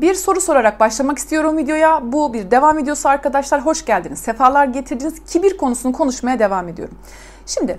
[0.00, 2.12] bir soru sorarak başlamak istiyorum videoya.
[2.12, 3.66] Bu bir devam videosu arkadaşlar.
[3.66, 4.18] Hoş geldiniz.
[4.18, 5.24] Sefalar getirdiniz.
[5.26, 6.98] Kibir konusunu konuşmaya devam ediyorum.
[7.46, 7.78] Şimdi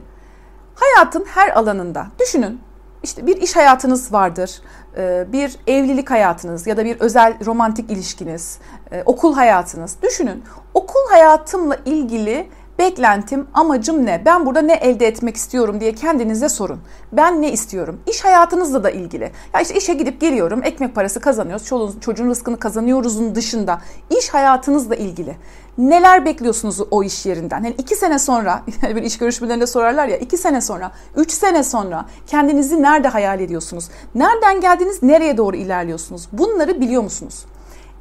[0.76, 2.62] hayatın her alanında düşünün.
[3.04, 4.62] İşte bir iş hayatınız vardır,
[4.98, 8.60] e, bir evlilik hayatınız ya da bir özel romantik ilişkiniz,
[8.92, 9.98] e, okul hayatınız.
[10.02, 10.44] Düşünün
[10.74, 12.50] okul hayatımla ilgili
[12.80, 14.22] Beklentim, amacım ne?
[14.26, 16.80] Ben burada ne elde etmek istiyorum diye kendinize sorun.
[17.12, 18.02] Ben ne istiyorum?
[18.08, 19.32] İş hayatınızla da ilgili.
[19.54, 23.82] Ya işte işe gidip geliyorum, ekmek parası kazanıyoruz, çocuğun, çocuğun rızkını kazanıyoruzun dışında
[24.20, 25.36] iş hayatınızla ilgili.
[25.78, 27.64] Neler bekliyorsunuz o iş yerinden?
[27.64, 31.64] Yani iki sene sonra, yani bir iş görüşmelerinde sorarlar ya, iki sene sonra, üç sene
[31.64, 33.90] sonra kendinizi nerede hayal ediyorsunuz?
[34.16, 36.28] Nereden geldiniz, nereye doğru ilerliyorsunuz?
[36.32, 37.46] Bunları biliyor musunuz?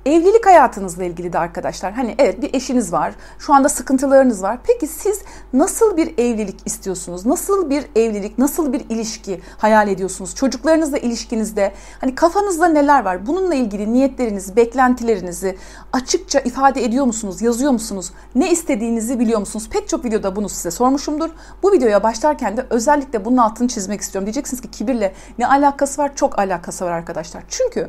[0.07, 3.15] Evlilik hayatınızla ilgili de arkadaşlar hani evet bir eşiniz var.
[3.39, 4.59] Şu anda sıkıntılarınız var.
[4.67, 7.27] Peki siz nasıl bir evlilik istiyorsunuz?
[7.27, 10.35] Nasıl bir evlilik, nasıl bir ilişki hayal ediyorsunuz?
[10.35, 13.27] Çocuklarınızla ilişkinizde hani kafanızda neler var?
[13.27, 15.59] Bununla ilgili niyetlerinizi, beklentilerinizi
[15.93, 17.43] açıkça ifade ediyor musunuz?
[17.43, 18.13] Yazıyor musunuz?
[18.35, 19.69] Ne istediğinizi biliyor musunuz?
[19.71, 21.31] Pek çok videoda bunu size sormuşumdur.
[21.63, 24.27] Bu videoya başlarken de özellikle bunun altını çizmek istiyorum.
[24.27, 26.17] Diyeceksiniz ki kibirle ne alakası var?
[26.17, 27.43] Çok alakası var arkadaşlar.
[27.49, 27.89] Çünkü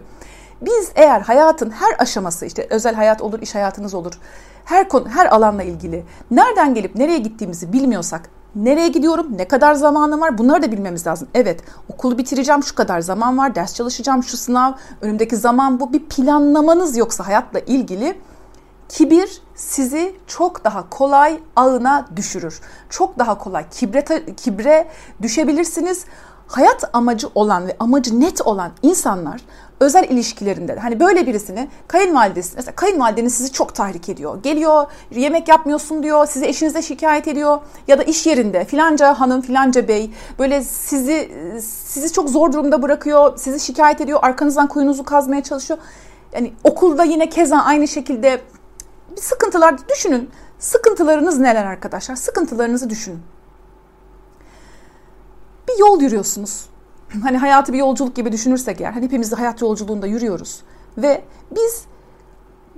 [0.61, 4.13] biz eğer hayatın her aşaması işte özel hayat olur, iş hayatınız olur.
[4.66, 10.22] Her konu, her alanla ilgili nereden gelip nereye gittiğimizi bilmiyorsak nereye gidiyorum, ne kadar zamanım
[10.22, 11.27] var bunları da bilmemiz lazım.
[11.33, 16.05] Evet okulu bitireceğim şu kadar zaman var, ders çalışacağım şu sınav, önümdeki zaman bu bir
[16.05, 18.17] planlamanız yoksa hayatla ilgili
[18.89, 22.61] kibir sizi çok daha kolay ağına düşürür.
[22.89, 24.88] Çok daha kolay kibre, kibre
[25.21, 26.05] düşebilirsiniz.
[26.47, 29.42] Hayat amacı olan ve amacı net olan insanlar
[29.80, 34.44] özel ilişkilerinde hani böyle birisini kayınvalidesi mesela kayınvalideniz sizi çok tahrik ediyor.
[34.44, 39.88] Geliyor yemek yapmıyorsun diyor sizi eşinize şikayet ediyor ya da iş yerinde filanca hanım filanca
[39.88, 45.80] bey böyle sizi sizi çok zor durumda bırakıyor sizi şikayet ediyor arkanızdan kuyunuzu kazmaya çalışıyor.
[46.33, 48.42] Yani okulda yine keza aynı şekilde
[49.11, 50.30] bir sıkıntılar düşünün.
[50.59, 52.15] Sıkıntılarınız neler arkadaşlar?
[52.15, 53.20] Sıkıntılarınızı düşünün.
[55.67, 56.70] Bir yol yürüyorsunuz
[57.23, 60.62] hani hayatı bir yolculuk gibi düşünürsek eğer, hani hepimiz de hayat yolculuğunda yürüyoruz
[60.98, 61.86] ve biz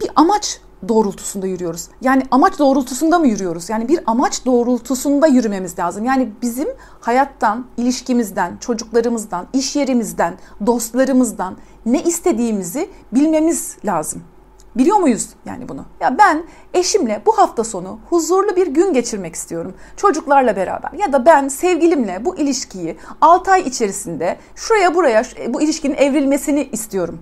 [0.02, 1.88] bir amaç doğrultusunda yürüyoruz.
[2.02, 3.70] Yani amaç doğrultusunda mı yürüyoruz?
[3.70, 6.06] Yani bir amaç doğrultusunda yürümemiz lazım.
[6.06, 6.68] Yani bizim
[7.02, 14.24] hayattan, ilişkimizden, çocuklarımızdan, iş yerimizden, dostlarımızdan ne istediğimizi bilmemiz lazım.
[14.76, 15.86] Biliyor muyuz yani bunu?
[16.02, 16.44] Ya ben
[16.74, 19.74] eşimle bu hafta sonu huzurlu bir gün geçirmek istiyorum.
[19.98, 25.96] Çocuklarla beraber ya da ben sevgilimle bu ilişkiyi 6 ay içerisinde şuraya buraya bu ilişkinin
[25.96, 27.20] evrilmesini istiyorum.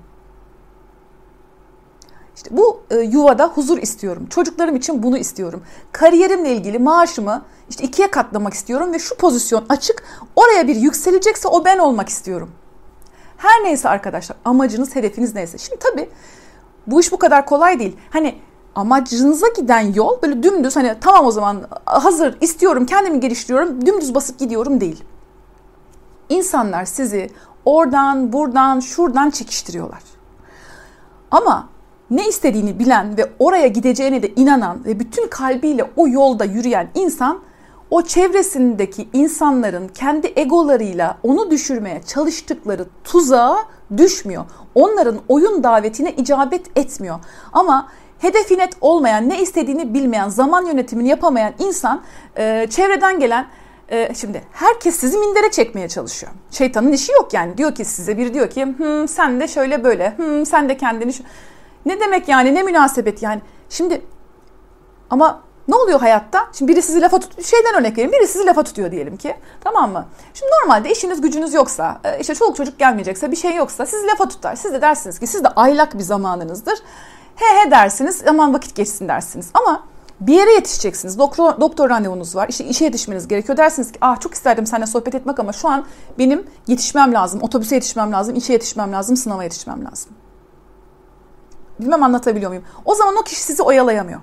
[2.35, 4.27] İşte bu e, yuvada huzur istiyorum.
[4.29, 5.63] Çocuklarım için bunu istiyorum.
[5.91, 10.03] Kariyerimle ilgili maaşımı işte ikiye katlamak istiyorum ve şu pozisyon açık.
[10.35, 12.51] Oraya bir yükselecekse o ben olmak istiyorum.
[13.37, 15.57] Her neyse arkadaşlar amacınız, hedefiniz neyse.
[15.57, 16.09] Şimdi tabii
[16.87, 17.97] bu iş bu kadar kolay değil.
[18.09, 18.35] Hani
[18.75, 24.39] amacınıza giden yol böyle dümdüz hani tamam o zaman hazır istiyorum kendimi geliştiriyorum dümdüz basıp
[24.39, 25.03] gidiyorum değil.
[26.29, 27.29] İnsanlar sizi
[27.65, 30.01] oradan buradan şuradan çekiştiriyorlar.
[31.31, 31.69] Ama
[32.09, 37.39] ne istediğini bilen ve oraya gideceğine de inanan ve bütün kalbiyle o yolda yürüyen insan
[37.91, 43.57] o çevresindeki insanların kendi egolarıyla onu düşürmeye çalıştıkları tuzağa
[43.97, 44.45] düşmüyor.
[44.75, 47.19] Onların oyun davetine icabet etmiyor.
[47.53, 47.89] Ama
[48.19, 52.01] hedefi net olmayan, ne istediğini bilmeyen, zaman yönetimini yapamayan insan
[52.37, 53.47] e, çevreden gelen
[53.89, 56.31] e, şimdi herkes sizi mindere çekmeye çalışıyor.
[56.51, 57.57] Şeytanın işi yok yani.
[57.57, 61.13] Diyor ki size bir diyor ki hmm, sen de şöyle böyle, hmm, sen de kendini
[61.13, 61.23] şu...
[61.85, 63.41] Ne demek yani ne münasebet yani.
[63.69, 64.01] Şimdi
[65.09, 66.47] ama ne oluyor hayatta?
[66.53, 68.11] Şimdi biri sizi lafa tut şeyden örnek vereyim.
[68.11, 69.35] Biri sizi lafa tutuyor diyelim ki.
[69.61, 70.05] Tamam mı?
[70.33, 74.27] Şimdi normalde işiniz gücünüz yoksa, e, işte çoluk çocuk gelmeyecekse, bir şey yoksa sizi lafa
[74.27, 74.55] tutar.
[74.55, 76.79] Siz de dersiniz ki siz de aylak bir zamanınızdır.
[77.35, 79.49] He he dersiniz, aman vakit geçsin dersiniz.
[79.53, 79.83] Ama
[80.21, 81.19] bir yere yetişeceksiniz.
[81.19, 82.49] Doktor, doktor randevunuz var.
[82.49, 83.57] İşte işe yetişmeniz gerekiyor.
[83.57, 85.85] Dersiniz ki ah çok isterdim seninle sohbet etmek ama şu an
[86.19, 87.41] benim yetişmem lazım.
[87.43, 90.11] Otobüse yetişmem lazım, işe yetişmem lazım, sınava yetişmem lazım.
[91.79, 92.63] Bilmem anlatabiliyor muyum?
[92.85, 94.19] O zaman o kişi sizi oyalayamıyor.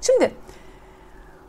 [0.00, 0.34] Şimdi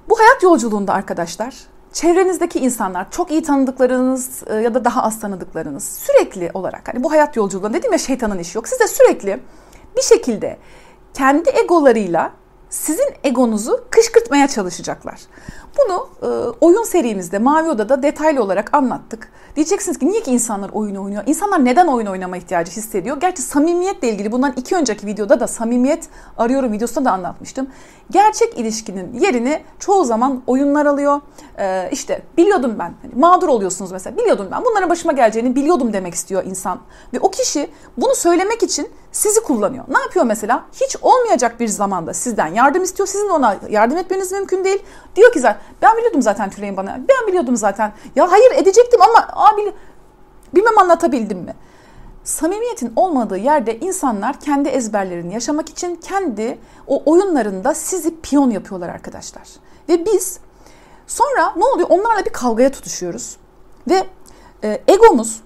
[0.09, 1.56] bu hayat yolculuğunda arkadaşlar
[1.94, 7.11] çevrenizdeki insanlar çok iyi tanıdıklarınız e, ya da daha az tanıdıklarınız sürekli olarak hani bu
[7.11, 8.67] hayat yolculuğunda dedim ya şeytanın işi yok.
[8.67, 9.39] Siz de sürekli
[9.97, 10.57] bir şekilde
[11.13, 12.31] kendi egolarıyla
[12.69, 15.19] sizin egonuzu kışkırtmaya çalışacaklar.
[15.79, 16.27] Bunu e,
[16.61, 19.31] oyun serimizde Mavi Oda'da detaylı olarak anlattık.
[19.55, 21.23] Diyeceksiniz ki niye ki insanlar oyun oynuyor?
[21.25, 23.17] İnsanlar neden oyun oynama ihtiyacı hissediyor?
[23.19, 27.67] Gerçi samimiyetle ilgili bundan iki önceki videoda da samimiyet arıyorum videosunda da anlatmıştım.
[28.11, 31.21] Gerçek ilişkinin yerini çoğu zaman oyunlar alıyor.
[31.59, 32.93] Ee, işte biliyordum ben.
[33.01, 34.17] Hani mağdur oluyorsunuz mesela.
[34.17, 34.65] Biliyordum ben.
[34.65, 36.79] Bunların başıma geleceğini biliyordum demek istiyor insan.
[37.13, 39.83] Ve o kişi bunu söylemek için sizi kullanıyor.
[39.87, 40.65] Ne yapıyor mesela?
[40.73, 43.07] Hiç olmayacak bir zamanda sizden yardım istiyor.
[43.07, 44.83] Sizin ona yardım etmeniz mümkün değil.
[45.15, 47.00] Diyor ki zaten ben biliyordum zaten Tülay'ın bana.
[47.10, 47.94] Ben biliyordum zaten.
[48.16, 49.74] Ya hayır edecektim ama abi
[50.56, 51.56] bilmem anlatabildim mi?
[52.24, 59.44] Samimiyetin olmadığı yerde insanlar kendi ezberlerini yaşamak için kendi o oyunlarında sizi piyon yapıyorlar arkadaşlar.
[59.89, 60.39] Ve biz
[61.07, 61.88] sonra ne oluyor?
[61.89, 63.38] Onlarla bir kavgaya tutuşuyoruz.
[63.89, 64.04] Ve
[64.63, 65.42] e, egomuz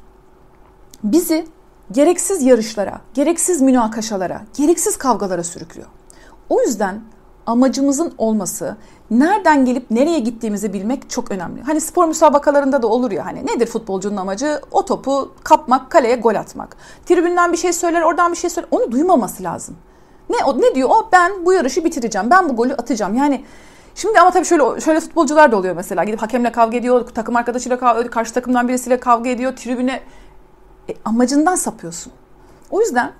[1.04, 1.48] bizi
[1.92, 5.88] gereksiz yarışlara, gereksiz münakaşalara, gereksiz kavgalara sürüklüyor.
[6.50, 7.02] O yüzden
[7.45, 8.78] amacımızın olması,
[9.12, 11.62] nereden gelip nereye gittiğimizi bilmek çok önemli.
[11.62, 14.62] Hani spor müsabakalarında da olur ya hani nedir futbolcunun amacı?
[14.72, 16.78] O topu kapmak, kaleye gol atmak.
[17.06, 18.69] Tribünden bir şey söyler, oradan bir şey söyler.
[18.72, 19.75] Onu duymaması lazım.
[20.30, 20.90] Ne o ne diyor?
[20.90, 22.30] O ben bu yarışı bitireceğim.
[22.30, 23.16] Ben bu golü atacağım.
[23.16, 23.45] Yani
[23.95, 26.04] Şimdi ama tabii şöyle şöyle futbolcular da oluyor mesela.
[26.04, 30.01] Gidip hakemle kavga ediyor, takım arkadaşıyla kavga ediyor, karşı takımdan birisiyle kavga ediyor, tribüne
[30.90, 32.13] e, amacından sapıyorsun.
[32.72, 33.12] O yüzden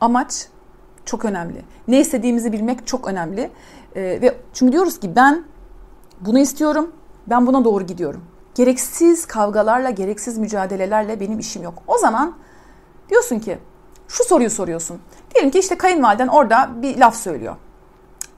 [0.00, 0.46] amaç
[1.04, 1.62] çok önemli.
[1.88, 3.50] Ne istediğimizi bilmek çok önemli.
[3.96, 5.44] E, ve çünkü diyoruz ki ben
[6.20, 6.92] bunu istiyorum,
[7.26, 8.24] ben buna doğru gidiyorum.
[8.54, 11.82] Gereksiz kavgalarla, gereksiz mücadelelerle benim işim yok.
[11.86, 12.36] O zaman
[13.10, 13.58] diyorsun ki
[14.08, 15.00] şu soruyu soruyorsun.
[15.34, 17.56] Diyelim ki işte kayınvaliden orada bir laf söylüyor.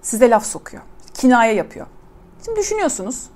[0.02, 0.82] Size laf sokuyor.
[1.14, 1.86] Kinaye yapıyor.
[2.44, 3.26] Şimdi düşünüyorsunuz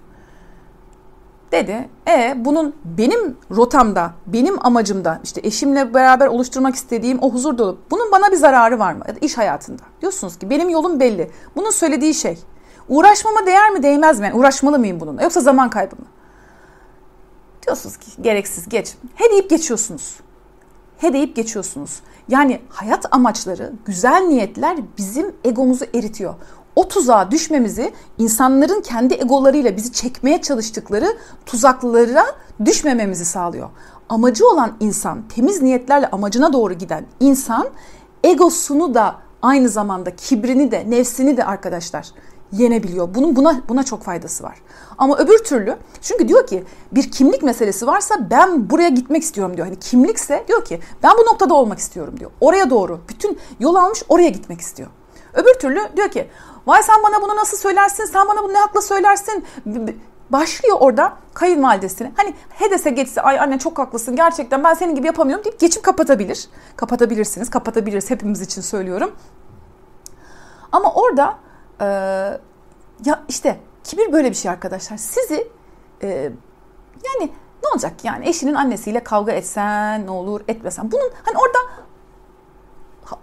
[1.52, 1.88] dedi.
[2.08, 7.79] E bunun benim rotamda, benim amacımda işte eşimle beraber oluşturmak istediğim o huzur dolu.
[7.91, 9.05] Bunun bana bir zararı var mı?
[9.08, 9.82] Ya da iş hayatında.
[10.00, 11.31] Diyorsunuz ki benim yolum belli.
[11.56, 12.38] Bunun söylediği şey.
[12.88, 14.26] Uğraşmama değer mi değmez mi?
[14.26, 15.23] Yani uğraşmalı mıyım bununla?
[15.23, 16.06] Yoksa zaman kaybı mı?
[17.67, 18.94] Diyorsunuz ki gereksiz geç.
[19.14, 20.17] He deyip geçiyorsunuz.
[20.99, 22.00] He deyip geçiyorsunuz.
[22.29, 26.35] Yani hayat amaçları, güzel niyetler bizim egomuzu eritiyor
[26.76, 32.26] o tuzağa düşmemizi insanların kendi egolarıyla bizi çekmeye çalıştıkları tuzaklara
[32.64, 33.69] düşmememizi sağlıyor.
[34.08, 37.69] Amacı olan insan, temiz niyetlerle amacına doğru giden insan
[38.25, 42.06] egosunu da aynı zamanda kibrini de, nefsini de arkadaşlar
[42.52, 43.14] yenebiliyor.
[43.14, 44.62] Bunun buna buna çok faydası var.
[44.99, 49.66] Ama öbür türlü çünkü diyor ki bir kimlik meselesi varsa ben buraya gitmek istiyorum diyor.
[49.66, 52.31] Hani kimlikse diyor ki ben bu noktada olmak istiyorum diyor.
[52.40, 54.88] Oraya doğru bütün yol almış oraya gitmek istiyor.
[55.34, 56.28] Öbür türlü diyor ki
[56.67, 58.05] Vay sen bana bunu nasıl söylersin?
[58.05, 59.45] Sen bana bunu ne hakla söylersin?
[60.31, 62.12] Başlıyor orada kayınvalidesine.
[62.17, 66.49] Hani hedese geçse ay anne çok haklısın gerçekten ben senin gibi yapamıyorum deyip geçip kapatabilir.
[66.77, 67.51] Kapatabilirsiniz.
[67.51, 69.12] Kapatabiliriz hepimiz için söylüyorum.
[70.73, 71.39] Ama orada
[71.81, 71.85] e,
[73.05, 74.97] ya işte kibir böyle bir şey arkadaşlar.
[74.97, 75.49] Sizi
[76.03, 76.09] e,
[77.05, 80.93] yani ne olacak yani eşinin annesiyle kavga etsen ne olur etmesen.
[80.93, 81.59] Bunun hani orada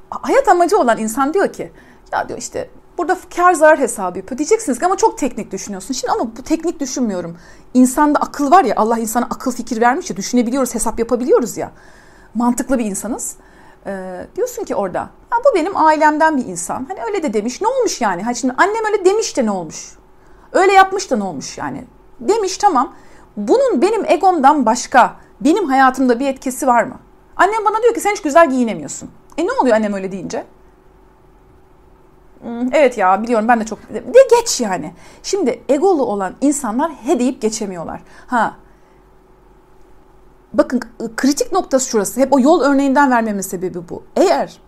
[0.10, 1.72] hayat amacı olan insan diyor ki
[2.12, 4.38] ya diyor işte Burada kar zarar hesabı yapıyor.
[4.38, 5.94] Diyeceksiniz ki ama çok teknik düşünüyorsun.
[5.94, 7.38] Şimdi ama bu teknik düşünmüyorum.
[7.74, 11.72] İnsanda akıl var ya Allah insana akıl fikir vermiş ya düşünebiliyoruz hesap yapabiliyoruz ya.
[12.36, 13.36] Mantıklı bir insanız.
[13.86, 15.00] Ee, diyorsun ki orada
[15.32, 16.86] ya bu benim ailemden bir insan.
[16.90, 18.24] Hani öyle de demiş ne olmuş yani?
[18.24, 19.92] Hani şimdi annem öyle demiş de ne olmuş?
[20.52, 21.84] Öyle yapmış da ne olmuş yani?
[22.20, 22.94] Demiş tamam.
[23.38, 27.00] Bunun benim egomdan başka benim hayatımda bir etkisi var mı?
[27.36, 29.10] Annem bana diyor ki sen hiç güzel giyinemiyorsun.
[29.38, 30.46] E ne oluyor annem öyle deyince?
[32.72, 34.04] Evet ya biliyorum ben de çok de
[34.40, 34.94] geç yani.
[35.24, 38.02] Şimdi egolu olan insanlar he deyip geçemiyorlar.
[38.28, 38.56] Ha
[40.54, 40.82] Bakın
[41.16, 42.20] kritik noktası şurası.
[42.20, 44.04] Hep o yol örneğinden vermemin sebebi bu.
[44.16, 44.60] Eğer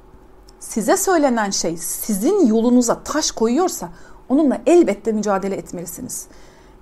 [0.60, 3.90] size söylenen şey sizin yolunuza taş koyuyorsa
[4.30, 6.28] onunla elbette mücadele etmelisiniz.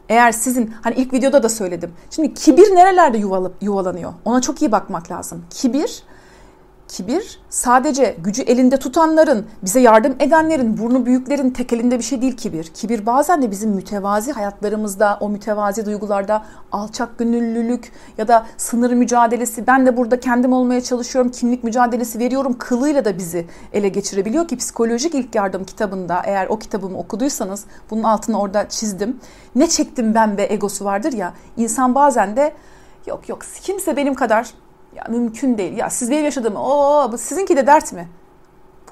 [0.09, 1.93] Eğer sizin hani ilk videoda da söyledim.
[2.09, 4.13] Şimdi kibir nerelerde yuvalıp yuvalanıyor?
[4.25, 5.45] Ona çok iyi bakmak lazım.
[5.49, 6.03] Kibir
[6.87, 12.37] Kibir sadece gücü elinde tutanların, bize yardım edenlerin, burnu büyüklerin tek elinde bir şey değil
[12.37, 12.63] kibir.
[12.63, 19.67] Kibir bazen de bizim mütevazi hayatlarımızda, o mütevazi duygularda alçak gönüllülük ya da sınır mücadelesi,
[19.67, 24.57] ben de burada kendim olmaya çalışıyorum, kimlik mücadelesi veriyorum kılıyla da bizi ele geçirebiliyor ki
[24.57, 29.19] psikolojik ilk yardım kitabında eğer o kitabımı okuduysanız bunun altını orada çizdim.
[29.55, 32.53] Ne çektim ben ve egosu vardır ya insan bazen de
[33.07, 34.53] yok yok kimse benim kadar
[34.97, 35.77] ya mümkün değil.
[35.77, 38.07] Ya siz benim yaşadığımı, o sizinki de dert mi?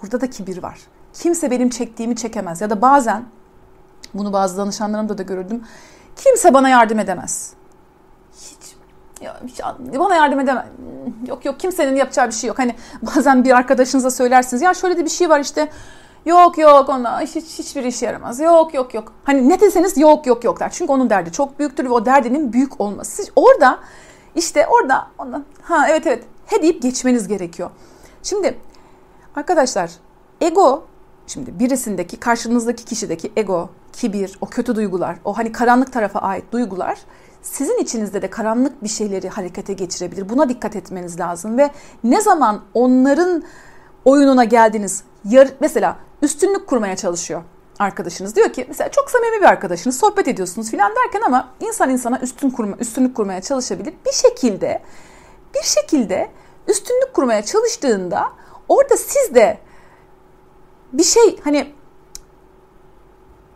[0.02, 0.80] Burada da kibir var.
[1.14, 2.62] Kimse benim çektiğimi çekemez.
[2.62, 3.24] Ya da bazen,
[4.14, 5.64] bunu bazı danışanlarımda da görürdüm.
[6.16, 7.54] Kimse bana yardım edemez.
[8.34, 8.76] Hiç,
[9.22, 9.62] ya, hiç
[10.00, 10.66] bana yardım edemez.
[11.28, 12.60] Yok yok kimsenin yapacağı bir şey yok.
[12.60, 14.62] Hani bazen bir arkadaşınıza söylersiniz.
[14.62, 15.70] Ya şöyle de bir şey var işte.
[16.26, 18.40] Yok yok ona hiç, hiçbir işe yaramaz.
[18.40, 19.14] Yok yok yok.
[19.24, 20.72] Hani ne deseniz yok yok yok der.
[20.72, 23.12] Çünkü onun derdi çok büyüktür ve o derdinin büyük olması.
[23.12, 23.80] Siz orada
[24.36, 27.70] işte orada ona ha evet evet he deyip geçmeniz gerekiyor.
[28.24, 28.58] Şimdi
[29.36, 29.92] arkadaşlar
[30.42, 30.84] ego
[31.27, 36.98] şimdi birisindeki karşınızdaki kişideki ego, kibir, o kötü duygular, o hani karanlık tarafa ait duygular
[37.42, 40.30] sizin içinizde de karanlık bir şeyleri harekete geçirebilir.
[40.30, 41.72] Buna dikkat etmeniz lazım ve
[42.04, 43.44] ne zaman onların
[44.06, 47.42] oyununa geldiniz, yar, mesela üstünlük kurmaya çalışıyor
[47.79, 48.36] arkadaşınız.
[48.36, 52.50] Diyor ki mesela çok samimi bir arkadaşınız, sohbet ediyorsunuz filan derken ama insan insana üstün
[52.50, 53.94] kurma, üstünlük kurmaya çalışabilir.
[54.05, 54.82] Bir şekilde
[55.55, 56.32] bir şekilde
[56.67, 58.32] üstünlük kurmaya çalıştığında
[58.70, 59.58] orada siz de
[60.94, 61.74] bir şey hani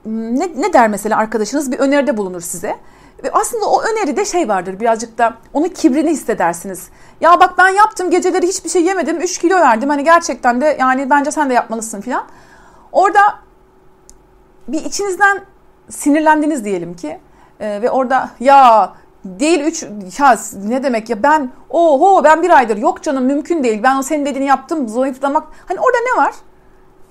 [0.06, 2.76] ne, ne der mesela arkadaşınız bir öneride bulunur size.
[3.24, 6.90] Ve aslında o öneride şey vardır birazcık da onun kibrini hissedersiniz.
[7.22, 11.10] Ya bak ben yaptım geceleri hiçbir şey yemedim 3 kilo verdim hani gerçekten de yani
[11.10, 12.26] bence sen de yapmalısın filan.
[12.92, 13.40] Orada
[14.72, 15.42] bir içinizden
[15.90, 17.20] sinirlendiniz diyelim ki
[17.60, 18.94] ee, ve orada ya
[19.26, 19.84] değil 3
[20.20, 24.02] ya ne demek ya ben oho ben bir aydır yok canım mümkün değil ben o
[24.02, 26.34] senin dediğini yaptım zayıflamak hani orada ne var?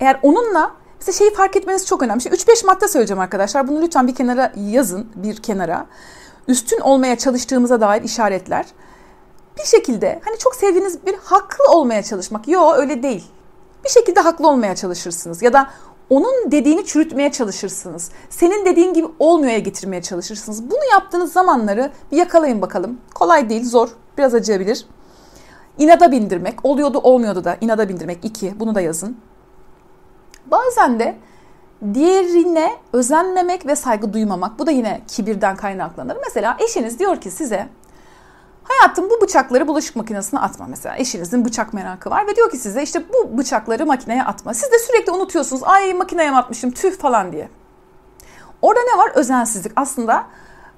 [0.00, 2.22] Eğer onunla Mesela şeyi fark etmeniz çok önemli.
[2.22, 3.68] Şimdi 3-5 madde söyleyeceğim arkadaşlar.
[3.68, 5.86] Bunu lütfen bir kenara yazın, bir kenara.
[6.48, 8.66] Üstün olmaya çalıştığımıza dair işaretler.
[9.58, 12.48] Bir şekilde hani çok sevdiğiniz bir haklı olmaya çalışmak.
[12.48, 13.26] Yo öyle değil.
[13.84, 15.42] Bir şekilde haklı olmaya çalışırsınız.
[15.42, 15.70] Ya da
[16.10, 18.10] onun dediğini çürütmeye çalışırsınız.
[18.30, 20.70] Senin dediğin gibi olmuyor'a getirmeye çalışırsınız.
[20.70, 22.98] Bunu yaptığınız zamanları bir yakalayın bakalım.
[23.14, 23.88] Kolay değil, zor.
[24.18, 24.86] Biraz acıyabilir.
[25.78, 26.64] İnada bindirmek.
[26.64, 28.24] Oluyordu olmuyordu da inada bindirmek.
[28.24, 28.60] iki.
[28.60, 29.16] Bunu da yazın.
[30.46, 31.16] Bazen de
[31.94, 34.58] diğerine özenmemek ve saygı duymamak.
[34.58, 36.16] Bu da yine kibirden kaynaklanır.
[36.24, 37.68] Mesela eşiniz diyor ki size
[38.68, 40.96] Hayatım bu bıçakları bulaşık makinesine atma mesela.
[40.96, 44.54] Eşinizin bıçak merakı var ve diyor ki size işte bu bıçakları makineye atma.
[44.54, 45.62] Siz de sürekli unutuyorsunuz.
[45.64, 47.48] Ay makineye atmışım tüh falan diye.
[48.62, 49.10] Orada ne var?
[49.14, 49.72] Özensizlik.
[49.76, 50.26] Aslında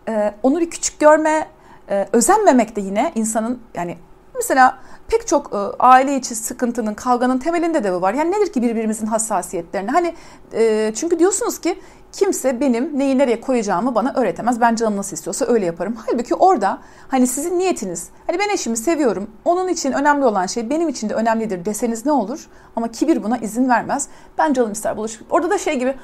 [0.08, 1.48] e, onu bir küçük görme,
[1.90, 3.98] e, özenmemek de yine insanın yani
[4.34, 4.78] mesela
[5.08, 8.14] pek çok e, aile içi sıkıntının, kavganın temelinde de bu var.
[8.14, 9.90] Yani nedir ki birbirimizin hassasiyetlerini?
[9.90, 10.14] Hani
[10.52, 11.80] e, çünkü diyorsunuz ki
[12.12, 14.60] kimse benim neyi nereye koyacağımı bana öğretemez.
[14.60, 15.96] Ben canım nasıl istiyorsa öyle yaparım.
[16.06, 20.88] Halbuki orada hani sizin niyetiniz, hani ben eşimi seviyorum, onun için önemli olan şey benim
[20.88, 22.48] için de önemlidir deseniz ne olur?
[22.76, 24.08] Ama kibir buna izin vermez.
[24.38, 25.32] Ben canım ister buluşup.
[25.32, 25.94] Orada da şey gibi,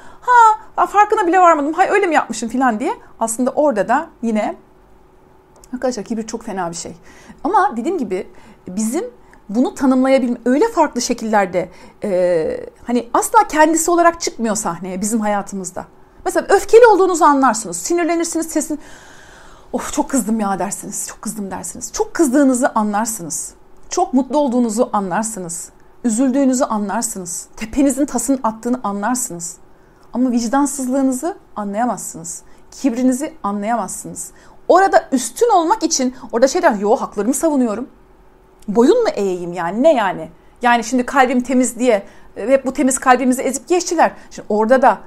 [0.75, 2.93] ha farkına bile varmadım, hay öyle mi yapmışım falan diye.
[3.19, 4.55] Aslında orada da yine
[5.73, 6.91] Arkadaşlar kibir çok fena bir şey.
[7.43, 8.27] Ama dediğim gibi
[8.67, 9.05] bizim
[9.49, 11.69] bunu tanımlayabilme öyle farklı şekillerde
[12.03, 15.85] e, hani asla kendisi olarak çıkmıyor sahneye bizim hayatımızda.
[16.27, 17.77] Mesela öfkeli olduğunuzu anlarsınız.
[17.77, 18.79] Sinirlenirsiniz sesin
[19.73, 21.07] of çok kızdım ya dersiniz.
[21.07, 21.93] Çok kızdım dersiniz.
[21.93, 23.53] Çok kızdığınızı anlarsınız.
[23.89, 25.69] Çok mutlu olduğunuzu anlarsınız.
[26.03, 27.47] Üzüldüğünüzü anlarsınız.
[27.57, 29.57] Tepenizin tasını attığını anlarsınız.
[30.13, 32.41] Ama vicdansızlığınızı anlayamazsınız.
[32.71, 34.31] Kibrinizi anlayamazsınız.
[34.67, 37.87] Orada üstün olmak için orada şey der, yo haklarımı savunuyorum.
[38.67, 40.29] Boyun mu eğeyim yani ne yani?
[40.61, 42.03] Yani şimdi kalbim temiz diye
[42.37, 44.11] e, hep bu temiz kalbimizi ezip geçtiler.
[44.31, 44.97] Şimdi orada da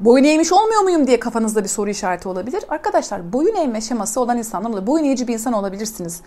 [0.00, 2.64] boyun eğmiş olmuyor muyum diye kafanızda bir soru işareti olabilir.
[2.68, 4.86] Arkadaşlar boyun eğme şeması olan insanlar.
[4.86, 6.20] Boyun eğici bir insan olabilirsiniz.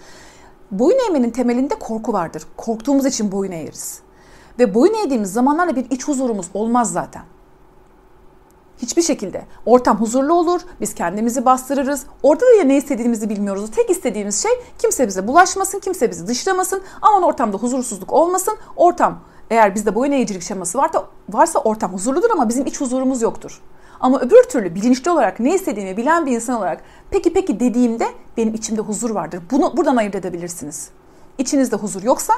[0.71, 2.43] Boyun eğmenin temelinde korku vardır.
[2.57, 3.99] Korktuğumuz için boyun eğeriz.
[4.59, 7.23] Ve boyun eğdiğimiz zamanlarda bir iç huzurumuz olmaz zaten.
[8.81, 9.45] Hiçbir şekilde.
[9.65, 12.05] Ortam huzurlu olur, biz kendimizi bastırırız.
[12.23, 13.71] Orada da ya ne istediğimizi bilmiyoruz.
[13.71, 16.81] Tek istediğimiz şey kimse bize bulaşmasın, kimse bizi dışlamasın.
[17.01, 18.57] Ama ortamda huzursuzluk olmasın.
[18.75, 23.61] Ortam eğer bizde boyun eğicilik şeması varsa, varsa ortam huzurludur ama bizim iç huzurumuz yoktur.
[23.99, 28.53] Ama öbür türlü bilinçli olarak ne istediğimi bilen bir insan olarak peki peki dediğimde benim
[28.53, 29.41] içimde huzur vardır.
[29.51, 30.89] Bunu buradan ayırt edebilirsiniz.
[31.37, 32.33] İçinizde huzur yoksa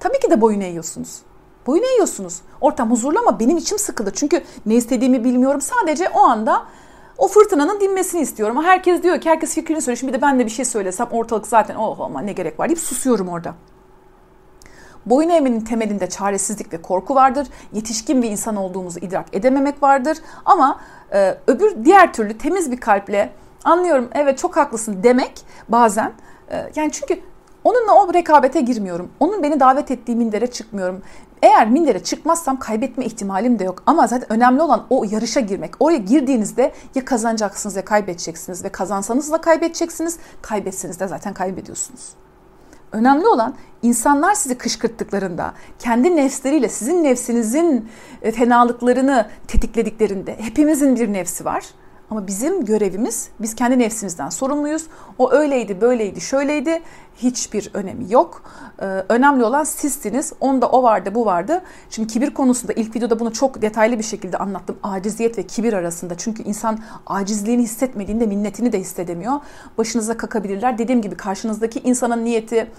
[0.00, 1.18] tabii ki de boyun eğiyorsunuz.
[1.66, 2.40] Boyun eğiyorsunuz.
[2.60, 4.12] Ortam huzurlu ama benim içim sıkılır.
[4.14, 5.60] Çünkü ne istediğimi bilmiyorum.
[5.60, 6.66] Sadece o anda
[7.18, 8.64] o fırtınanın dinmesini istiyorum.
[8.64, 9.98] Herkes diyor ki herkes fikrini söylüyor.
[9.98, 12.68] Şimdi bir de ben de bir şey söylesem ortalık zaten oh ama ne gerek var
[12.68, 13.54] deyip susuyorum orada.
[15.06, 17.48] Boyun eğmenin temelinde çaresizlik ve korku vardır.
[17.72, 20.18] Yetişkin bir insan olduğumuzu idrak edememek vardır.
[20.44, 20.80] Ama
[21.12, 23.32] e, öbür diğer türlü temiz bir kalple
[23.64, 26.12] anlıyorum evet çok haklısın demek bazen.
[26.50, 27.20] E, yani çünkü
[27.64, 29.10] onunla o rekabete girmiyorum.
[29.20, 31.02] Onun beni davet ettiği mindere çıkmıyorum.
[31.42, 33.82] Eğer mindere çıkmazsam kaybetme ihtimalim de yok.
[33.86, 35.74] Ama zaten önemli olan o yarışa girmek.
[35.80, 38.64] Oraya girdiğinizde ya kazanacaksınız ya kaybedeceksiniz.
[38.64, 40.18] Ve kazansanız da kaybedeceksiniz.
[40.42, 42.25] Kaybetseniz de zaten kaybediyorsunuz.
[42.92, 47.88] Önemli olan insanlar sizi kışkırttıklarında, kendi nefsleriyle sizin nefsinizin
[48.22, 51.64] e, fenalıklarını tetiklediklerinde, hepimizin bir nefsi var.
[52.10, 54.86] Ama bizim görevimiz, biz kendi nefsimizden sorumluyuz.
[55.18, 56.82] O öyleydi, böyleydi, şöyleydi.
[57.16, 58.42] Hiçbir önemi yok.
[58.80, 60.32] Ee, önemli olan sizsiniz.
[60.40, 61.62] Onda o vardı, bu vardı.
[61.90, 64.76] Şimdi kibir konusunda ilk videoda bunu çok detaylı bir şekilde anlattım.
[64.82, 66.14] Aciziyet ve kibir arasında.
[66.16, 69.40] Çünkü insan acizliğini hissetmediğinde minnetini de hissedemiyor.
[69.78, 70.78] Başınıza kakabilirler.
[70.78, 72.70] Dediğim gibi karşınızdaki insanın niyeti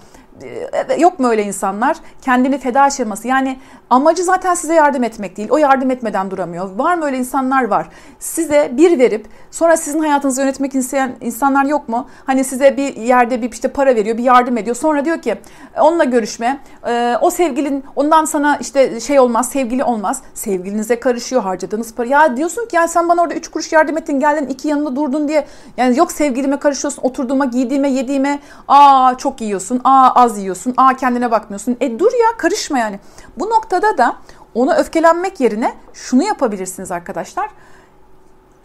[0.98, 1.96] yok mu öyle insanlar?
[2.22, 3.28] Kendini feda aşaması.
[3.28, 3.58] Yani
[3.90, 5.48] amacı zaten size yardım etmek değil.
[5.50, 6.70] O yardım etmeden duramıyor.
[6.76, 7.64] Var mı öyle insanlar?
[7.64, 7.88] Var.
[8.18, 12.08] Size bir verip sonra sizin hayatınızı yönetmek isteyen insanlar yok mu?
[12.26, 14.76] Hani size bir yerde bir işte para veriyor, bir yardım ediyor.
[14.76, 15.34] Sonra diyor ki
[15.80, 16.60] onunla görüşme.
[16.88, 20.22] E, o sevgilin ondan sana işte şey olmaz, sevgili olmaz.
[20.34, 22.08] Sevgilinize karışıyor harcadığınız para.
[22.08, 25.28] Ya diyorsun ki ya sen bana orada üç kuruş yardım ettin, geldin iki yanında durdun
[25.28, 25.46] diye.
[25.76, 28.38] Yani yok sevgilime karışıyorsun, oturduğuma, giydiğime, yediğime.
[28.68, 29.80] Aa çok yiyorsun.
[29.84, 30.74] Aa az yiyorsun.
[30.76, 31.76] Aa kendine bakmıyorsun.
[31.80, 33.00] E dur ya karışma yani.
[33.36, 34.16] Bu noktada da
[34.54, 37.50] ona öfkelenmek yerine şunu yapabilirsiniz arkadaşlar.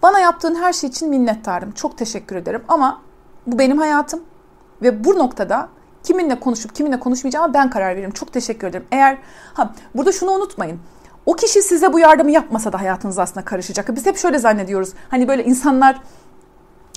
[0.03, 1.71] Bana yaptığın her şey için minnettarım.
[1.71, 3.01] Çok teşekkür ederim ama
[3.47, 4.23] bu benim hayatım
[4.81, 5.69] ve bu noktada
[6.03, 8.11] kiminle konuşup kiminle konuşmayacağıma ben karar veririm.
[8.11, 8.85] Çok teşekkür ederim.
[8.91, 9.17] Eğer
[9.53, 10.79] ha burada şunu unutmayın.
[11.25, 13.95] O kişi size bu yardımı yapmasa da hayatınız aslında karışacak.
[13.95, 14.93] Biz hep şöyle zannediyoruz.
[15.09, 16.01] Hani böyle insanlar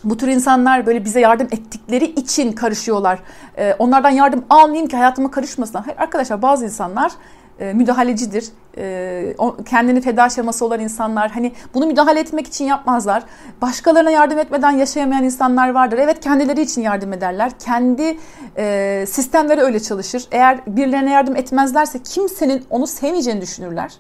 [0.05, 3.19] bu tür insanlar böyle bize yardım ettikleri için karışıyorlar.
[3.59, 5.79] Ee, onlardan yardım almayayım ki hayatıma karışmasın.
[5.79, 7.13] Hayır arkadaşlar bazı insanlar
[7.61, 8.49] e, müdahalecidir.
[8.79, 13.23] E, o, kendini feda aşaması olan insanlar hani bunu müdahale etmek için yapmazlar.
[13.63, 15.99] Başkalarına yardım etmeden yaşayamayan insanlar vardır.
[15.99, 17.53] Evet kendileri için yardım ederler.
[17.59, 18.19] Kendi
[18.57, 20.29] e, sistemleri öyle çalışır.
[20.31, 23.93] Eğer birilerine yardım etmezlerse kimsenin onu sevmeyeceğini düşünürler.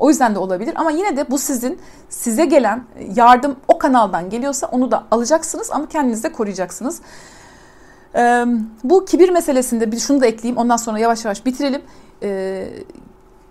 [0.00, 1.78] O yüzden de olabilir ama yine de bu sizin
[2.08, 7.00] size gelen yardım o kanaldan geliyorsa onu da alacaksınız ama kendinizi de koruyacaksınız.
[8.14, 8.44] Ee,
[8.84, 11.82] bu kibir meselesinde bir şunu da ekleyeyim ondan sonra yavaş yavaş bitirelim.
[12.22, 12.68] Ee,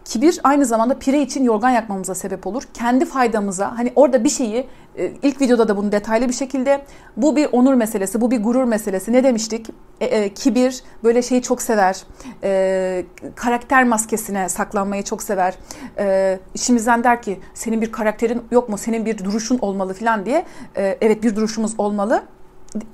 [0.09, 2.63] kibir aynı zamanda pire için yorgan yakmamıza sebep olur.
[2.73, 6.85] Kendi faydamıza hani orada bir şeyi e, ilk videoda da bunu detaylı bir şekilde
[7.17, 9.13] bu bir onur meselesi, bu bir gurur meselesi.
[9.13, 9.69] Ne demiştik?
[10.01, 12.03] E, e, kibir böyle şeyi çok sever.
[12.43, 15.55] E, karakter maskesine saklanmayı çok sever.
[15.97, 18.77] E, işimizden der ki senin bir karakterin yok mu?
[18.77, 20.45] Senin bir duruşun olmalı falan diye.
[20.77, 22.23] E, evet bir duruşumuz olmalı.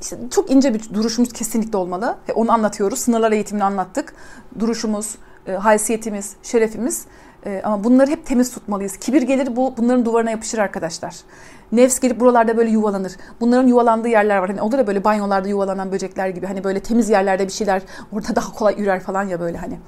[0.01, 2.15] İşte çok ince bir duruşumuz kesinlikle olmalı.
[2.27, 2.99] E, onu anlatıyoruz.
[2.99, 4.13] Sınırlar eğitimini anlattık.
[4.59, 5.15] Duruşumuz,
[5.47, 7.05] e, haysiyetimiz, şerefimiz.
[7.45, 8.97] E, ama bunları hep temiz tutmalıyız.
[8.97, 11.15] Kibir gelir bu bunların duvarına yapışır arkadaşlar.
[11.71, 13.15] Nefs gelip buralarda böyle yuvalanır.
[13.41, 14.49] Bunların yuvalandığı yerler var.
[14.49, 16.45] Hani olur ya böyle banyolarda yuvalanan böcekler gibi.
[16.45, 17.81] Hani böyle temiz yerlerde bir şeyler
[18.11, 19.79] orada daha kolay ürer falan ya böyle hani.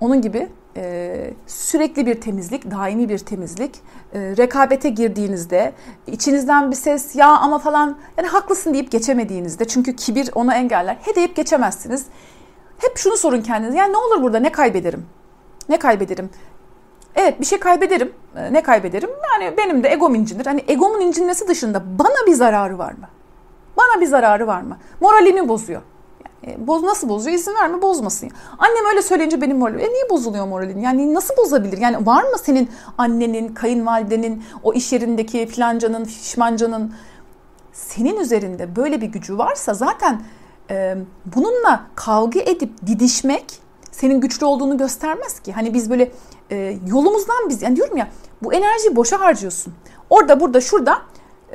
[0.00, 3.74] Onun gibi e, sürekli bir temizlik, daimi bir temizlik.
[4.14, 5.72] E, rekabete girdiğinizde
[6.06, 10.96] içinizden bir ses ya ama falan yani haklısın deyip geçemediğinizde çünkü kibir onu engeller.
[11.02, 12.06] He deyip geçemezsiniz.
[12.78, 13.78] Hep şunu sorun kendinize.
[13.78, 15.06] Yani ne olur burada ne kaybederim?
[15.68, 16.30] Ne kaybederim?
[17.14, 18.12] Evet bir şey kaybederim.
[18.36, 19.10] Ee, ne kaybederim?
[19.32, 20.46] Yani benim de egom incinir.
[20.46, 23.08] Hani egomun incinmesi dışında bana bir zararı var mı?
[23.76, 24.78] Bana bir zararı var mı?
[25.00, 25.82] Moralimi bozuyor.
[26.42, 27.36] Yani, boz nasıl bozuyor?
[27.36, 28.30] İzin verme bozmasın.
[28.58, 29.80] Annem öyle söyleyince benim moralim.
[29.80, 30.80] E niye bozuluyor moralin?
[30.80, 31.78] Yani nasıl bozabilir?
[31.78, 36.94] Yani var mı senin annenin, kayınvalidenin, o iş yerindeki filancanın, fişmancanın
[37.72, 40.20] senin üzerinde böyle bir gücü varsa zaten
[40.70, 40.96] e,
[41.36, 45.52] bununla kavga edip didişmek senin güçlü olduğunu göstermez ki.
[45.52, 46.12] Hani biz böyle
[46.50, 48.08] e, yolumuzdan biz yani diyorum ya
[48.42, 49.74] bu enerjiyi boşa harcıyorsun.
[50.10, 50.98] Orada burada şurada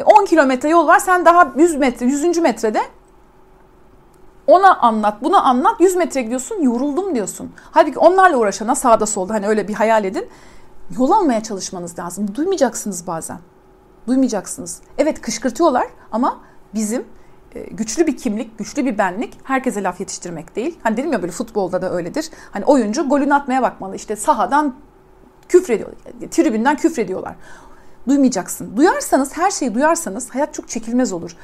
[0.06, 2.38] 10 kilometre yol var sen daha 100 metre 100.
[2.38, 2.82] metrede
[4.48, 7.52] ona anlat buna anlat 100 metre gidiyorsun yoruldum diyorsun.
[7.72, 10.30] Halbuki onlarla uğraşana sağda solda hani öyle bir hayal edin.
[10.98, 12.36] Yol almaya çalışmanız lazım.
[12.36, 13.40] Duymayacaksınız bazen.
[14.08, 14.82] Duymayacaksınız.
[14.98, 16.40] Evet kışkırtıyorlar ama
[16.74, 17.06] bizim
[17.72, 20.80] güçlü bir kimlik, güçlü bir benlik herkese laf yetiştirmek değil.
[20.84, 22.30] Hani dedim ya böyle futbolda da öyledir.
[22.52, 23.96] Hani oyuncu golünü atmaya bakmalı.
[23.96, 24.76] İşte sahadan
[25.50, 25.90] küfrediyor,
[26.32, 27.36] tribünden küfrediyorlar.
[28.08, 28.78] Duymayacaksın.
[28.78, 31.36] Duyarsanız, her şeyi duyarsanız hayat çok çekilmez olur.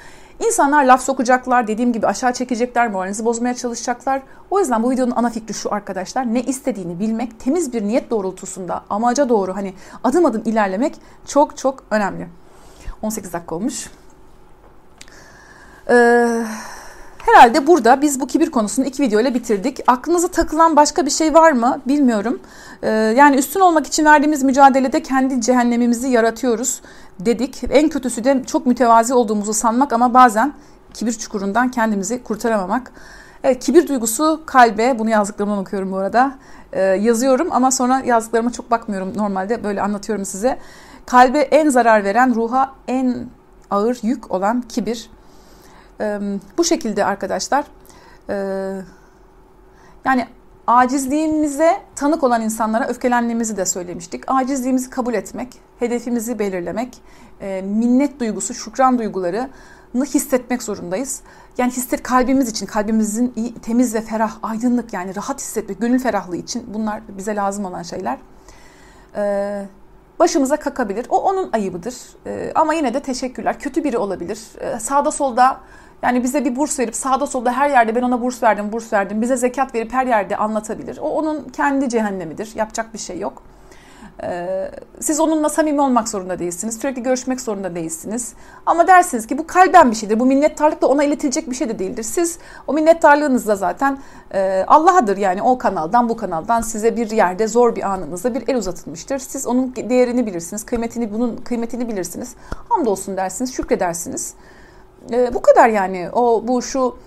[0.45, 4.21] İnsanlar laf sokacaklar, dediğim gibi aşağı çekecekler, moralinizi bozmaya çalışacaklar.
[4.51, 6.33] O yüzden bu videonun ana fikri şu arkadaşlar.
[6.33, 11.83] Ne istediğini bilmek, temiz bir niyet doğrultusunda amaca doğru hani adım adım ilerlemek çok çok
[11.91, 12.27] önemli.
[13.01, 13.89] 18 dakika olmuş.
[15.89, 16.43] Ee,
[17.17, 19.79] herhalde burada biz bu kibir konusunu iki video ile bitirdik.
[19.87, 22.39] Aklınıza takılan başka bir şey var mı bilmiyorum.
[22.81, 26.81] Ee, yani üstün olmak için verdiğimiz mücadelede kendi cehennemimizi yaratıyoruz
[27.19, 27.63] dedik.
[27.69, 30.53] En kötüsü de çok mütevazi olduğumuzu sanmak ama bazen
[30.93, 32.91] kibir çukurundan kendimizi kurtaramamak.
[33.43, 36.35] Evet, kibir duygusu kalbe, bunu yazdıklarımdan okuyorum bu arada.
[36.73, 40.59] Ee, yazıyorum ama sonra yazdıklarıma çok bakmıyorum normalde böyle anlatıyorum size.
[41.05, 43.15] Kalbe en zarar veren, ruha en
[43.69, 45.09] ağır yük olan kibir.
[46.57, 47.65] Bu şekilde arkadaşlar
[50.05, 50.27] yani
[50.67, 54.23] Acizliğimize tanık olan insanlara öfkelendiğimizi de söylemiştik.
[54.27, 56.97] Acizliğimizi kabul etmek, hedefimizi belirlemek,
[57.41, 61.21] e, minnet duygusu, şükran duygularını hissetmek zorundayız.
[61.57, 66.37] Yani hisset kalbimiz için, kalbimizin iyi, temiz ve ferah, aydınlık yani rahat hissetmek, gönül ferahlığı
[66.37, 68.17] için bunlar bize lazım olan şeyler.
[69.15, 69.65] Ee,
[70.19, 71.05] başımıza kakabilir.
[71.09, 71.95] O onun ayıbıdır.
[72.25, 73.59] Ee, ama yine de teşekkürler.
[73.59, 74.39] Kötü biri olabilir.
[74.59, 75.59] Ee, sağda solda
[76.01, 79.21] yani bize bir burs verip sağda solda her yerde ben ona burs verdim, burs verdim.
[79.21, 80.97] Bize zekat verip her yerde anlatabilir.
[81.01, 82.55] O onun kendi cehennemidir.
[82.55, 83.43] Yapacak bir şey yok.
[84.23, 86.79] Ee, siz onunla samimi olmak zorunda değilsiniz.
[86.79, 88.33] Sürekli görüşmek zorunda değilsiniz.
[88.65, 90.19] Ama dersiniz ki bu kalben bir şeydir.
[90.19, 92.03] Bu minnettarlık da ona iletilecek bir şey de değildir.
[92.03, 93.97] Siz o minnettarlığınızla zaten
[94.33, 98.55] e, Allah'adır yani o kanaldan bu kanaldan size bir yerde zor bir anınızda bir el
[98.55, 99.19] uzatılmıştır.
[99.19, 100.65] Siz onun değerini bilirsiniz.
[100.65, 102.35] Kıymetini bunun kıymetini bilirsiniz.
[102.69, 104.33] Hamdolsun dersiniz, şükredersiniz.
[105.11, 106.09] E, bu kadar yani.
[106.13, 106.97] O bu şu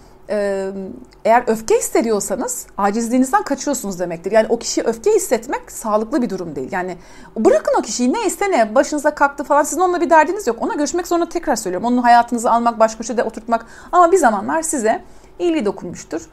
[1.24, 4.32] eğer öfke hissediyorsanız acizliğinizden kaçıyorsunuz demektir.
[4.32, 6.68] Yani o kişi öfke hissetmek sağlıklı bir durum değil.
[6.72, 6.98] Yani
[7.36, 10.56] bırakın o kişiyi ne iste ne başınıza kalktı falan sizin onunla bir derdiniz yok.
[10.60, 11.86] Ona görüşmek zorunda tekrar söylüyorum.
[11.86, 15.04] Onun hayatınızı almak baş köşede oturtmak ama bir zamanlar size
[15.38, 16.28] iyiliği dokunmuştur.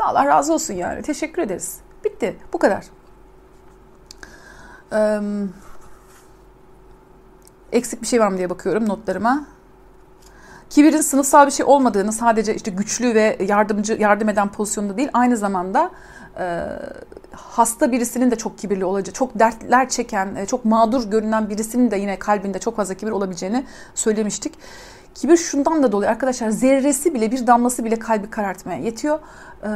[0.00, 1.02] Allah razı olsun yani.
[1.02, 1.78] Teşekkür ederiz.
[2.04, 2.36] Bitti.
[2.52, 2.84] Bu kadar.
[4.92, 5.20] Ee,
[7.72, 9.46] eksik bir şey var mı diye bakıyorum notlarıma.
[10.70, 15.36] Kibirin sınıfsal bir şey olmadığını sadece işte güçlü ve yardımcı yardım eden pozisyonda değil aynı
[15.36, 15.90] zamanda
[16.38, 16.62] e,
[17.32, 21.96] hasta birisinin de çok kibirli olacağı, çok dertler çeken, e, çok mağdur görünen birisinin de
[21.96, 24.54] yine kalbinde çok fazla kibir olabileceğini söylemiştik.
[25.14, 29.18] Kibir şundan da dolayı arkadaşlar zerresi bile bir damlası bile kalbi karartmaya yetiyor.
[29.62, 29.68] Ee,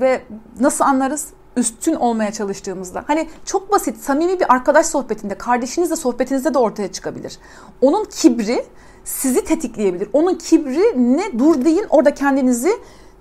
[0.00, 0.22] ve
[0.60, 1.26] nasıl anlarız?
[1.56, 3.04] Üstün olmaya çalıştığımızda.
[3.06, 7.38] Hani çok basit, samimi bir arkadaş sohbetinde, kardeşinizle sohbetinizde de ortaya çıkabilir.
[7.80, 8.64] Onun kibri
[9.04, 10.08] sizi tetikleyebilir.
[10.12, 12.70] Onun kibri ne dur deyin orada kendinizi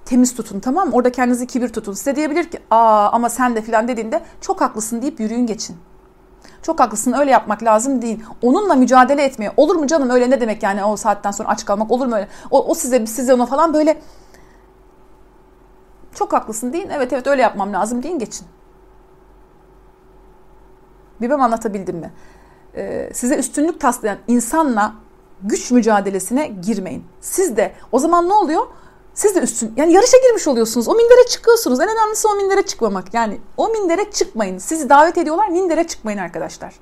[0.06, 0.96] temiz tutun tamam mı?
[0.96, 1.94] Orada kendinizi kibir tutun.
[1.94, 5.78] Size diyebilir ki aa ama sen de filan dediğinde çok haklısın deyip yürüyün geçin.
[6.62, 8.24] Çok haklısın öyle yapmak lazım değil.
[8.42, 11.92] Onunla mücadele etmeye olur mu canım öyle ne demek yani o saatten sonra aç kalmak
[11.92, 12.28] olur mu öyle?
[12.52, 14.02] O, o size size ona falan böyle
[16.16, 16.90] çok haklısın deyin.
[16.90, 18.48] Evet evet öyle yapmam lazım deyin geçin.
[21.22, 22.12] Bilmem anlatabildim mi?
[22.76, 24.94] Ee, size üstünlük taslayan insanla
[25.44, 27.04] güç mücadelesine girmeyin.
[27.22, 28.68] Siz de o zaman ne oluyor?
[29.14, 30.88] Siz de üstün yani yarışa girmiş oluyorsunuz.
[30.88, 31.80] O mindere çıkıyorsunuz.
[31.80, 33.14] En önemlisi o mindere çıkmamak.
[33.14, 34.58] Yani o mindere çıkmayın.
[34.58, 36.74] Sizi davet ediyorlar mindere çıkmayın arkadaşlar.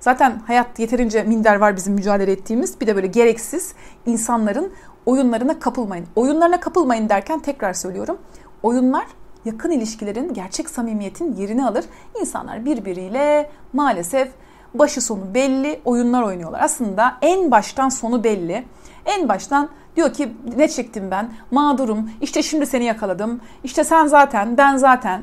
[0.00, 2.80] Zaten hayat yeterince minder var bizim mücadele ettiğimiz.
[2.80, 3.74] Bir de böyle gereksiz
[4.06, 4.72] insanların
[5.06, 6.06] oyunlarına kapılmayın.
[6.16, 8.18] Oyunlarına kapılmayın derken tekrar söylüyorum.
[8.62, 9.06] Oyunlar
[9.44, 11.84] yakın ilişkilerin gerçek samimiyetin yerini alır.
[12.20, 14.28] İnsanlar birbiriyle maalesef
[14.74, 16.60] başı sonu belli oyunlar oynuyorlar.
[16.62, 18.64] Aslında en baştan sonu belli.
[19.04, 21.32] En baştan diyor ki ne çektim ben?
[21.50, 22.10] Mağdurum.
[22.20, 23.40] İşte şimdi seni yakaladım.
[23.64, 25.22] İşte sen zaten, ben zaten.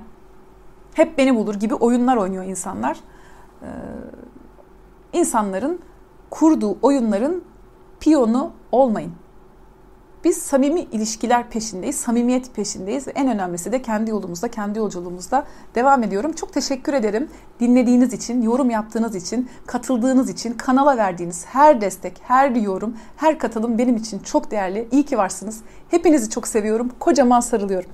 [0.94, 2.98] Hep beni bulur gibi oyunlar oynuyor insanlar.
[3.62, 3.68] Ee,
[5.14, 5.80] insanların
[6.30, 7.44] kurduğu oyunların
[8.00, 9.14] piyonu olmayın.
[10.28, 16.34] Biz samimi ilişkiler peşindeyiz, samimiyet peşindeyiz en önemlisi de kendi yolumuzda, kendi yolculuğumuzda devam ediyorum.
[16.34, 22.52] Çok teşekkür ederim dinlediğiniz için, yorum yaptığınız için, katıldığınız için, kanala verdiğiniz her destek, her
[22.52, 24.88] yorum, her katılım benim için çok değerli.
[24.92, 25.60] İyi ki varsınız.
[25.90, 26.92] Hepinizi çok seviyorum.
[27.00, 27.90] Kocaman sarılıyorum.